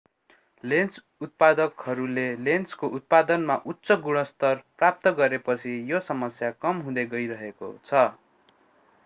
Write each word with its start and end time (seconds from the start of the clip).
lens 0.63 1.01
उत्पादकहरूले 1.21 2.23
लेन्सको 2.39 2.89
उत्पादनमा 2.99 3.59
उच्च 3.73 3.99
गुणस्तर 4.07 4.65
प्राप्त 4.79 5.13
गरेपछि 5.21 5.77
यो 5.91 6.03
समस्या 6.09 6.51
कम 6.61 6.83
हुँदै 6.89 7.07
गइरहेको 7.15 7.73
छ 7.85 8.05